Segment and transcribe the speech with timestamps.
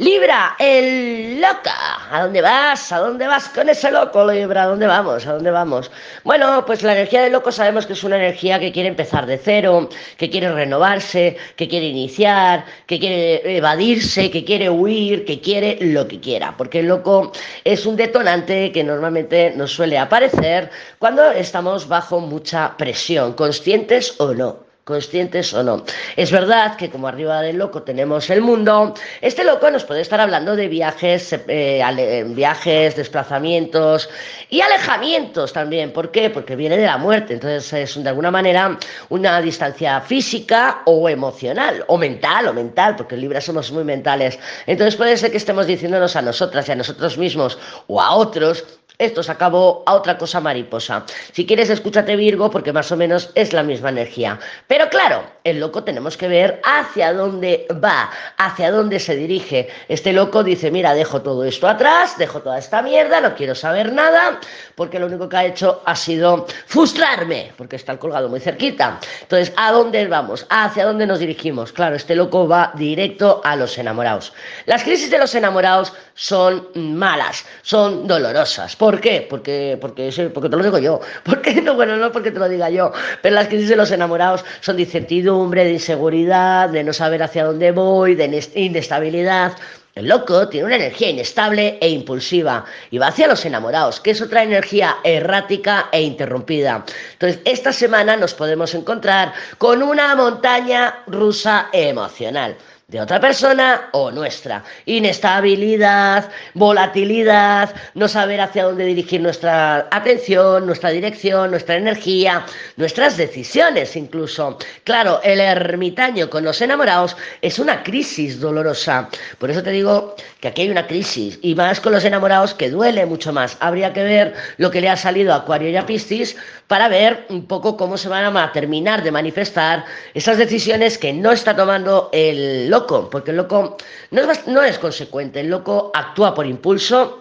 [0.00, 1.74] Libra, el loca.
[2.10, 2.90] ¿A dónde vas?
[2.90, 4.62] ¿A dónde vas con ese loco, Libra?
[4.62, 5.26] ¿A dónde vamos?
[5.26, 5.90] ¿A dónde vamos?
[6.24, 9.36] Bueno, pues la energía del loco sabemos que es una energía que quiere empezar de
[9.36, 15.76] cero, que quiere renovarse, que quiere iniciar, que quiere evadirse, que quiere huir, que quiere
[15.82, 16.56] lo que quiera.
[16.56, 17.32] Porque el loco
[17.64, 24.32] es un detonante que normalmente nos suele aparecer cuando estamos bajo mucha presión, conscientes o
[24.32, 25.84] no conscientes o no.
[26.16, 30.20] Es verdad que como arriba del loco tenemos el mundo, este loco nos puede estar
[30.20, 34.10] hablando de viajes, eh, viajes, desplazamientos
[34.50, 35.92] y alejamientos también.
[35.92, 36.30] ¿Por qué?
[36.30, 37.34] Porque viene de la muerte.
[37.34, 38.76] Entonces es de alguna manera
[39.08, 44.38] una distancia física o emocional, o mental, o mental, porque en Libra somos muy mentales.
[44.66, 48.64] Entonces puede ser que estemos diciéndonos a nosotras y a nosotros mismos o a otros
[49.00, 51.04] esto se acabó a otra cosa mariposa.
[51.32, 54.38] Si quieres, escúchate Virgo, porque más o menos es la misma energía.
[54.66, 59.68] Pero claro, el loco tenemos que ver hacia dónde va, hacia dónde se dirige.
[59.88, 63.92] Este loco dice, mira, dejo todo esto atrás, dejo toda esta mierda, no quiero saber
[63.92, 64.38] nada,
[64.74, 69.00] porque lo único que ha hecho ha sido frustrarme, porque está el colgado muy cerquita.
[69.22, 70.46] Entonces, ¿a dónde vamos?
[70.50, 71.72] ¿Hacia dónde nos dirigimos?
[71.72, 74.32] Claro, este loco va directo a los enamorados.
[74.66, 78.76] Las crisis de los enamorados son malas, son dolorosas.
[78.76, 79.26] ¿Por qué?
[79.28, 81.00] Porque, porque, porque te lo digo yo.
[81.22, 81.60] ¿Por qué?
[81.60, 82.92] No, bueno, no porque te lo diga yo.
[83.22, 87.44] Pero las crisis de los enamorados son de incertidumbre, de inseguridad, de no saber hacia
[87.44, 89.52] dónde voy, de inestabilidad.
[89.94, 94.22] El loco tiene una energía inestable e impulsiva y va hacia los enamorados, que es
[94.22, 96.84] otra energía errática e interrumpida.
[97.12, 102.56] Entonces, esta semana nos podemos encontrar con una montaña rusa emocional
[102.90, 104.64] de otra persona o nuestra.
[104.84, 112.44] Inestabilidad, volatilidad, no saber hacia dónde dirigir nuestra atención, nuestra dirección, nuestra energía,
[112.76, 114.58] nuestras decisiones incluso.
[114.82, 119.08] Claro, el ermitaño con los enamorados es una crisis dolorosa.
[119.38, 122.70] Por eso te digo que aquí hay una crisis y más con los enamorados que
[122.70, 123.56] duele mucho más.
[123.60, 127.26] Habría que ver lo que le ha salido a Acuario y a Piscis para ver
[127.28, 129.84] un poco cómo se van a terminar de manifestar
[130.14, 133.76] esas decisiones que no está tomando el loco, porque el loco
[134.10, 137.19] no es, no es consecuente, el loco actúa por impulso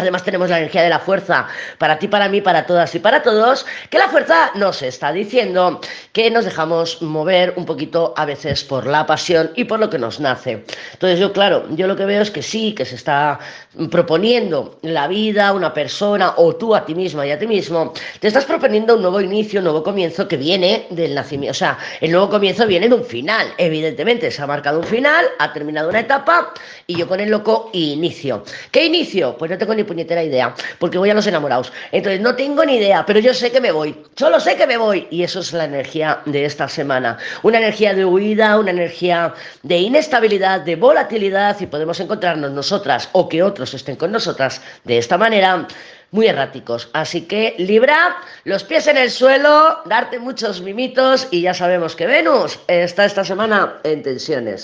[0.00, 1.46] Además tenemos la energía de la fuerza
[1.78, 5.80] para ti, para mí, para todas y para todos, que la fuerza nos está diciendo
[6.12, 9.98] que nos dejamos mover un poquito a veces por la pasión y por lo que
[9.98, 10.64] nos nace.
[10.92, 13.38] Entonces yo, claro, yo lo que veo es que sí, que se está
[13.90, 18.28] proponiendo la vida, una persona o tú a ti misma y a ti mismo, te
[18.28, 21.52] estás proponiendo un nuevo inicio, un nuevo comienzo que viene del nacimiento.
[21.52, 25.26] O sea, el nuevo comienzo viene de un final, evidentemente, se ha marcado un final,
[25.38, 26.52] ha terminado una etapa
[26.86, 28.42] y yo con el loco inicio.
[28.70, 29.36] ¿Qué inicio?
[29.36, 31.72] Pues no tengo ni puñetera idea, porque voy a los enamorados.
[31.90, 34.76] Entonces no tengo ni idea, pero yo sé que me voy, solo sé que me
[34.76, 35.08] voy.
[35.10, 37.18] Y eso es la energía de esta semana.
[37.42, 39.34] Una energía de huida, una energía
[39.64, 44.98] de inestabilidad, de volatilidad, y podemos encontrarnos nosotras o que otros estén con nosotras de
[44.98, 45.66] esta manera
[46.12, 46.88] muy erráticos.
[46.92, 52.06] Así que Libra, los pies en el suelo, darte muchos mimitos y ya sabemos que
[52.06, 54.58] Venus está esta semana en tensiones.